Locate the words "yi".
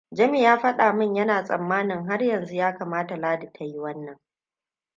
3.65-3.79